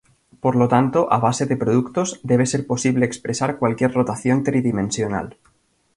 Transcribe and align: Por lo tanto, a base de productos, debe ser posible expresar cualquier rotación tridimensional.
Por 0.43 0.55
lo 0.55 0.67
tanto, 0.67 0.99
a 1.15 1.19
base 1.25 1.45
de 1.45 1.57
productos, 1.63 2.19
debe 2.31 2.47
ser 2.47 2.65
posible 2.65 3.05
expresar 3.05 3.59
cualquier 3.59 3.91
rotación 3.93 4.43
tridimensional. 4.43 5.37